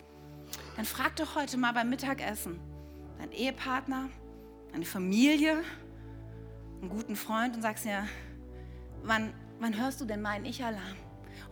[0.75, 2.59] dann frag doch heute mal beim Mittagessen
[3.21, 4.11] deinen Ehepartner,
[4.73, 5.63] deine Familie,
[6.81, 8.09] einen guten Freund und sagst ja,
[9.05, 10.97] wann, wann hörst du denn meinen Ich-Alarm?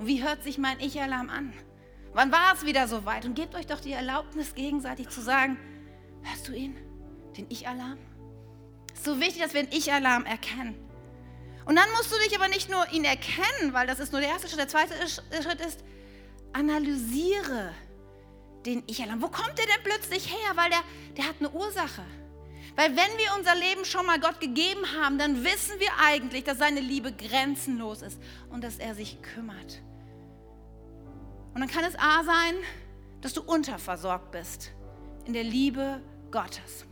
[0.01, 1.53] Und wie hört sich mein Ich-Alarm an?
[2.13, 3.25] Wann war es wieder so weit?
[3.25, 5.59] Und gebt euch doch die Erlaubnis, gegenseitig zu sagen,
[6.25, 6.77] hörst du ihn,
[7.37, 7.99] den Ich-Alarm?
[8.95, 10.75] So wichtig, dass wir den Ich-Alarm erkennen.
[11.65, 14.31] Und dann musst du dich aber nicht nur ihn erkennen, weil das ist nur der
[14.31, 14.59] erste Schritt.
[14.59, 15.85] Der zweite Schritt ist,
[16.53, 17.73] analysiere
[18.67, 19.23] den Ich-Alarm.
[19.23, 20.57] Wo kommt der denn plötzlich her?
[20.57, 20.81] Weil der,
[21.17, 22.03] der hat eine Ursache.
[22.75, 26.59] Weil wenn wir unser Leben schon mal Gott gegeben haben, dann wissen wir eigentlich, dass
[26.59, 28.19] seine Liebe grenzenlos ist
[28.51, 29.83] und dass er sich kümmert.
[31.55, 32.55] Und dann kann es A sein,
[33.21, 34.73] dass du unterversorgt bist
[35.27, 36.01] in der Liebe
[36.31, 36.87] Gottes.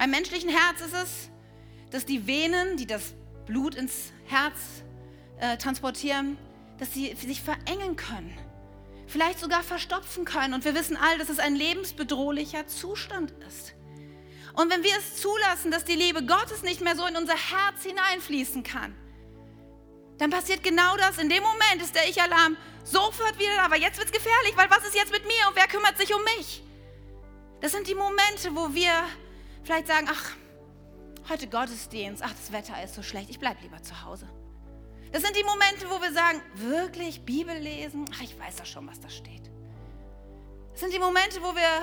[0.00, 1.30] Beim menschlichen Herz ist es,
[1.90, 3.12] dass die Venen, die das
[3.44, 4.56] Blut ins Herz
[5.38, 6.38] äh, transportieren,
[6.78, 8.34] dass sie sich verengen können,
[9.06, 10.54] vielleicht sogar verstopfen können.
[10.54, 13.74] Und wir wissen all, dass es ein lebensbedrohlicher Zustand ist.
[14.54, 17.82] Und wenn wir es zulassen, dass die Liebe Gottes nicht mehr so in unser Herz
[17.82, 18.96] hineinfließen kann,
[20.16, 21.18] dann passiert genau das.
[21.18, 23.66] In dem Moment ist der Ich-Alarm sofort wieder da.
[23.66, 26.14] Aber jetzt wird es gefährlich, weil was ist jetzt mit mir und wer kümmert sich
[26.14, 26.62] um mich?
[27.60, 29.04] Das sind die Momente, wo wir
[29.62, 30.32] vielleicht sagen, ach,
[31.28, 34.28] heute Gottesdienst, ach, das Wetter ist so schlecht, ich bleibe lieber zu Hause.
[35.12, 38.04] Das sind die Momente, wo wir sagen, wirklich Bibel lesen?
[38.14, 39.50] Ach, ich weiß doch schon, was da steht.
[40.72, 41.82] Das sind die Momente, wo wir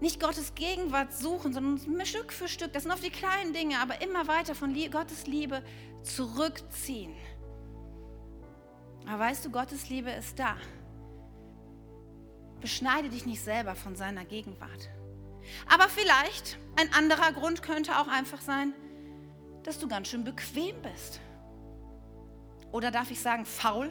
[0.00, 4.00] nicht Gottes Gegenwart suchen, sondern Stück für Stück, das sind oft die kleinen Dinge, aber
[4.02, 5.62] immer weiter von Gottes Liebe
[6.02, 7.14] zurückziehen.
[9.06, 10.56] Aber weißt du, Gottes Liebe ist da.
[12.60, 14.88] Beschneide dich nicht selber von seiner Gegenwart.
[15.68, 18.72] Aber vielleicht ein anderer Grund könnte auch einfach sein,
[19.62, 21.20] dass du ganz schön bequem bist.
[22.72, 23.90] Oder darf ich sagen, faul?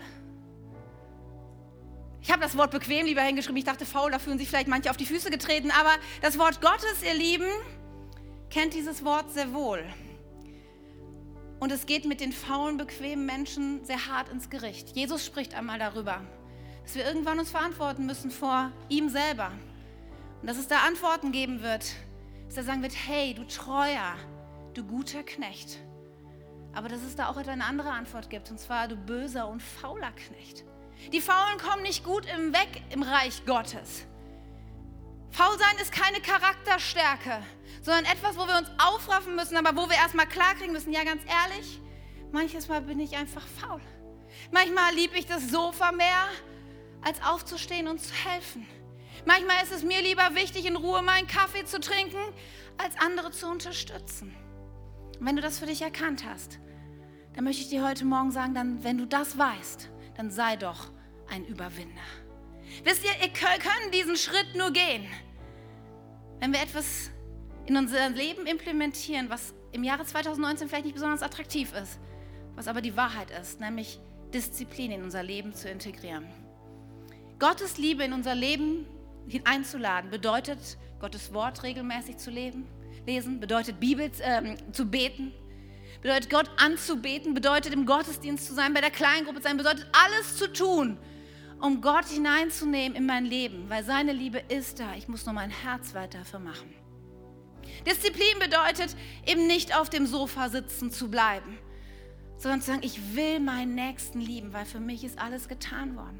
[2.21, 3.57] Ich habe das Wort bequem lieber hingeschrieben.
[3.57, 5.71] Ich dachte, faul, da fühlen sich vielleicht manche auf die Füße getreten.
[5.71, 7.49] Aber das Wort Gottes, ihr Lieben,
[8.49, 9.83] kennt dieses Wort sehr wohl.
[11.59, 14.95] Und es geht mit den faulen, bequemen Menschen sehr hart ins Gericht.
[14.95, 16.21] Jesus spricht einmal darüber,
[16.83, 19.51] dass wir irgendwann uns verantworten müssen vor ihm selber.
[20.41, 21.85] Und dass es da Antworten geben wird,
[22.47, 24.15] dass er sagen wird, hey, du treuer,
[24.73, 25.77] du guter Knecht.
[26.73, 30.11] Aber dass es da auch eine andere Antwort gibt, und zwar du böser und fauler
[30.11, 30.63] Knecht.
[31.11, 34.05] Die Faulen kommen nicht gut im Weg im Reich Gottes.
[35.31, 37.41] Faul sein ist keine Charakterstärke,
[37.81, 41.21] sondern etwas, wo wir uns aufraffen müssen, aber wo wir erstmal klarkriegen müssen, ja ganz
[41.23, 41.79] ehrlich,
[42.31, 43.81] manches Mal bin ich einfach faul.
[44.51, 46.27] Manchmal liebe ich das Sofa mehr,
[47.01, 48.67] als aufzustehen und zu helfen.
[49.25, 52.21] Manchmal ist es mir lieber wichtig, in Ruhe meinen Kaffee zu trinken,
[52.77, 54.33] als andere zu unterstützen.
[55.19, 56.59] Und wenn du das für dich erkannt hast,
[57.35, 60.91] dann möchte ich dir heute Morgen sagen, dann, wenn du das weißt, dann sei doch
[61.29, 62.01] ein Überwinder.
[62.83, 65.05] Wisst ihr, wir können diesen Schritt nur gehen,
[66.39, 67.11] wenn wir etwas
[67.67, 71.99] in unser Leben implementieren, was im Jahre 2019 vielleicht nicht besonders attraktiv ist,
[72.55, 73.99] was aber die Wahrheit ist, nämlich
[74.33, 76.27] Disziplin in unser Leben zu integrieren.
[77.39, 78.85] Gottes Liebe in unser Leben
[79.45, 82.67] einzuladen bedeutet, Gottes Wort regelmäßig zu leben,
[83.05, 85.33] lesen, bedeutet Bibel äh, zu beten,
[86.01, 90.37] bedeutet Gott anzubeten, bedeutet im Gottesdienst zu sein, bei der Kleingruppe zu sein, bedeutet alles
[90.37, 90.97] zu tun,
[91.59, 94.95] um Gott hineinzunehmen in mein Leben, weil seine Liebe ist da.
[94.97, 96.73] Ich muss nur mein Herz weiter dafür machen.
[97.85, 101.57] Disziplin bedeutet eben nicht auf dem Sofa sitzen zu bleiben,
[102.37, 106.19] sondern zu sagen, ich will meinen Nächsten lieben, weil für mich ist alles getan worden.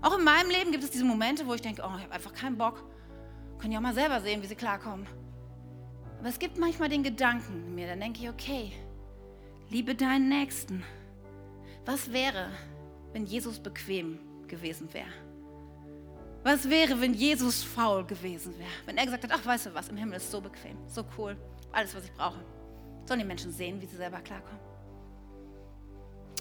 [0.00, 2.32] Auch in meinem Leben gibt es diese Momente, wo ich denke, oh, ich habe einfach
[2.32, 2.82] keinen Bock.
[3.58, 5.06] Können ja auch mal selber sehen, wie sie klarkommen.
[6.20, 8.72] Aber es gibt manchmal den Gedanken in mir, dann denke ich, okay,
[9.70, 10.84] liebe deinen Nächsten.
[11.84, 12.50] Was wäre,
[13.12, 15.12] wenn Jesus bequem gewesen wäre?
[16.44, 18.70] Was wäre, wenn Jesus faul gewesen wäre?
[18.86, 21.36] Wenn er gesagt hat, ach, weißt du was, im Himmel ist so bequem, so cool,
[21.72, 22.38] alles, was ich brauche.
[23.06, 24.67] Sollen die Menschen sehen, wie sie selber klarkommen?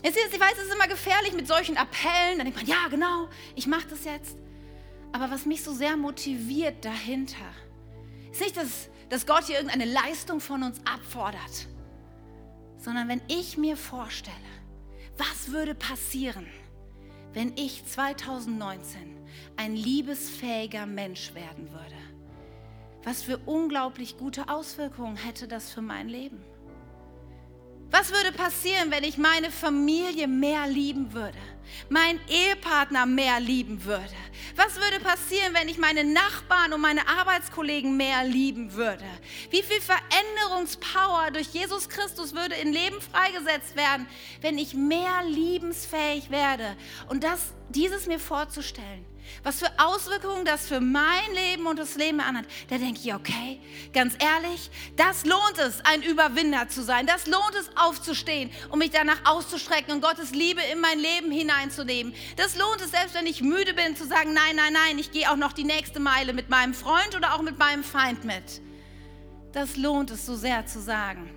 [0.03, 2.37] Ich weiß, es ist immer gefährlich mit solchen Appellen.
[2.37, 4.37] Dann denkt man, ja, genau, ich mache das jetzt.
[5.11, 7.53] Aber was mich so sehr motiviert dahinter,
[8.31, 11.67] ist nicht, dass, dass Gott hier irgendeine Leistung von uns abfordert,
[12.77, 14.35] sondern wenn ich mir vorstelle,
[15.17, 16.45] was würde passieren,
[17.33, 19.17] wenn ich 2019
[19.55, 21.95] ein liebesfähiger Mensch werden würde?
[23.03, 26.43] Was für unglaublich gute Auswirkungen hätte das für mein Leben?
[27.89, 31.37] Was würde passieren, wenn ich meine Familie mehr lieben würde?
[31.89, 34.13] Meinen Ehepartner mehr lieben würde?
[34.55, 39.05] Was würde passieren, wenn ich meine Nachbarn und meine Arbeitskollegen mehr lieben würde?
[39.51, 44.07] Wie viel Veränderungspower durch Jesus Christus würde in Leben freigesetzt werden,
[44.41, 46.75] wenn ich mehr liebensfähig werde?
[47.07, 49.05] Und das, dieses mir vorzustellen,
[49.43, 53.13] was für Auswirkungen das für mein Leben und das Leben anderen hat, da denke ich,
[53.13, 53.59] okay,
[53.93, 57.05] ganz ehrlich, das lohnt es, ein Überwinder zu sein.
[57.05, 62.13] Das lohnt es, aufzustehen und mich danach auszustrecken und Gottes Liebe in mein Leben hineinzunehmen.
[62.35, 65.29] Das lohnt es, selbst wenn ich müde bin, zu sagen, nein, nein, nein, ich gehe
[65.31, 68.61] auch noch die nächste Meile mit meinem Freund oder auch mit meinem Feind mit.
[69.51, 71.29] Das lohnt es so sehr zu sagen.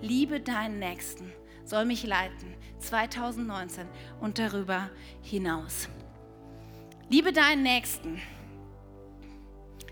[0.00, 1.32] Liebe deinen Nächsten
[1.64, 3.86] soll mich leiten 2019
[4.20, 4.90] und darüber
[5.22, 5.88] hinaus.
[7.08, 8.20] Liebe deinen Nächsten.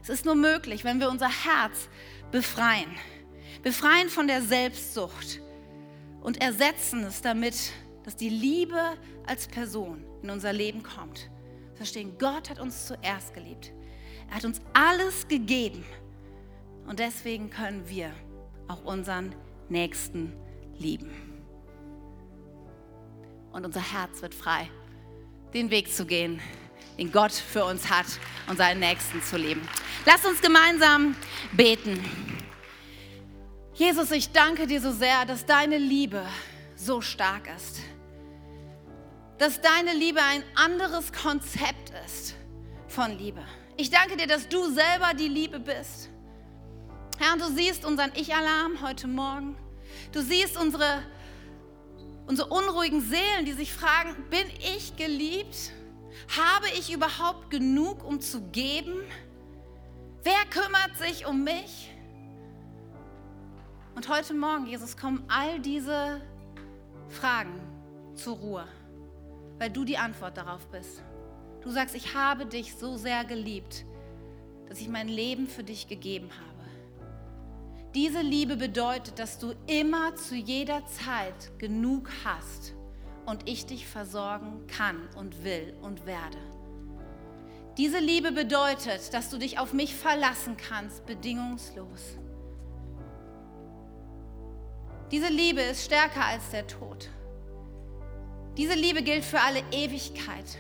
[0.03, 1.89] Es ist nur möglich, wenn wir unser Herz
[2.33, 2.91] befreien.
[3.63, 5.41] Befreien von der Selbstsucht
[6.23, 7.71] und ersetzen es damit,
[8.03, 11.31] dass die Liebe als Person in unser Leben kommt.
[11.77, 13.73] Verstehen, Gott hat uns zuerst geliebt.
[14.29, 15.85] Er hat uns alles gegeben.
[16.87, 18.11] Und deswegen können wir
[18.67, 19.37] auch unseren
[19.69, 20.33] Nächsten
[20.79, 21.13] lieben.
[23.53, 24.69] Und unser Herz wird frei,
[25.55, 26.41] den Weg zu gehen,
[26.99, 28.07] den Gott für uns hat
[28.49, 29.67] und seinen Nächsten zu leben.
[30.07, 31.17] Lass uns gemeinsam
[31.53, 32.03] beten.
[33.75, 36.25] Jesus, ich danke dir so sehr, dass deine Liebe
[36.77, 37.81] so stark ist.
[39.39, 42.37] Dass deine Liebe ein anderes Konzept ist
[42.87, 43.43] von Liebe.
[43.77, 46.09] Ich danke dir, dass du selber die Liebe bist.
[47.19, 49.57] Herr, und du siehst unseren Ich-Alarm heute Morgen.
[50.13, 51.03] Du siehst unsere,
[52.27, 55.73] unsere unruhigen Seelen, die sich fragen, bin ich geliebt?
[56.37, 59.03] Habe ich überhaupt genug, um zu geben?
[60.23, 61.91] Wer kümmert sich um mich?
[63.95, 66.21] Und heute Morgen, Jesus, kommen all diese
[67.09, 67.61] Fragen
[68.15, 68.67] zur Ruhe,
[69.59, 71.03] weil du die Antwort darauf bist.
[71.63, 73.85] Du sagst, ich habe dich so sehr geliebt,
[74.69, 76.55] dass ich mein Leben für dich gegeben habe.
[77.95, 82.74] Diese Liebe bedeutet, dass du immer zu jeder Zeit genug hast
[83.27, 86.39] und ich dich versorgen kann und will und werde.
[87.77, 92.17] Diese Liebe bedeutet, dass du dich auf mich verlassen kannst, bedingungslos.
[95.11, 97.09] Diese Liebe ist stärker als der Tod.
[98.57, 100.59] Diese Liebe gilt für alle Ewigkeit.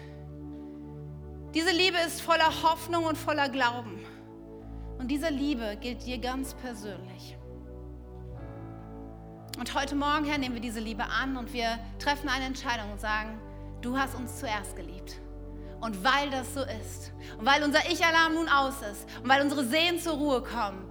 [1.54, 4.04] Diese Liebe ist voller Hoffnung und voller Glauben.
[4.98, 7.36] Und diese Liebe gilt dir ganz persönlich.
[9.64, 13.00] Und heute Morgen, Herr, nehmen wir diese Liebe an und wir treffen eine Entscheidung und
[13.00, 13.40] sagen,
[13.80, 15.22] du hast uns zuerst geliebt.
[15.80, 19.64] Und weil das so ist und weil unser Ich-Alarm nun aus ist und weil unsere
[19.64, 20.84] Seelen zur Ruhe kommen,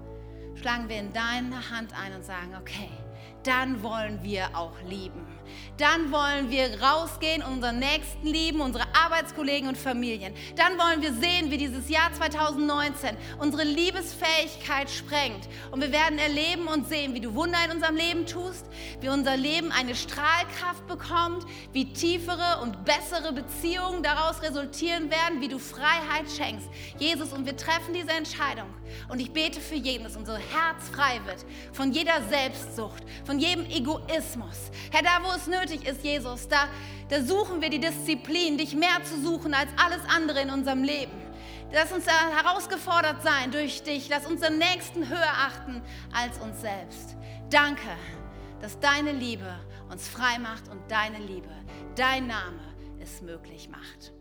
[0.55, 2.89] schlagen wir in deine Hand ein und sagen, okay,
[3.43, 5.27] dann wollen wir auch lieben.
[5.77, 10.33] Dann wollen wir rausgehen, unseren Nächsten lieben, unsere Arbeitskollegen und Familien.
[10.55, 15.49] Dann wollen wir sehen, wie dieses Jahr 2019 unsere Liebesfähigkeit sprengt.
[15.71, 18.65] Und wir werden erleben und sehen, wie du Wunder in unserem Leben tust,
[19.01, 25.47] wie unser Leben eine Strahlkraft bekommt, wie tiefere und bessere Beziehungen daraus resultieren werden, wie
[25.47, 26.69] du Freiheit schenkst.
[26.99, 28.67] Jesus, und wir treffen diese Entscheidung.
[29.09, 33.03] Und ich bete für jeden, dass unser Herz frei wird von jeder Selbstsucht,
[33.33, 34.69] von jedem Egoismus.
[34.91, 36.67] Herr, da wo es nötig ist, Jesus, da,
[37.09, 41.19] da suchen wir die Disziplin, dich mehr zu suchen als alles andere in unserem Leben.
[41.71, 44.07] Lass uns da herausgefordert sein durch dich.
[44.07, 45.81] Lass unseren Nächsten höher achten
[46.13, 47.15] als uns selbst.
[47.49, 47.89] Danke,
[48.61, 49.51] dass deine Liebe
[49.89, 51.49] uns frei macht und deine Liebe,
[51.95, 52.61] dein Name
[53.01, 54.12] es möglich macht.